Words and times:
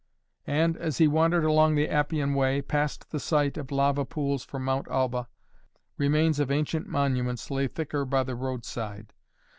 And, 0.47 0.77
as 0.77 0.97
he 0.97 1.07
wandered 1.07 1.43
along 1.45 1.75
the 1.75 1.87
Appian 1.87 2.33
Way, 2.33 2.63
past 2.63 3.11
the 3.11 3.19
site 3.19 3.55
of 3.55 3.69
lava 3.71 4.03
pools 4.03 4.43
from 4.43 4.65
Mount 4.65 4.87
Alba, 4.87 5.27
remains 5.95 6.39
of 6.39 6.49
ancient 6.49 6.87
monuments 6.87 7.51
lay 7.51 7.67
thicker 7.67 8.03
by 8.03 8.23
the 8.23 8.33
roadside. 8.33 9.13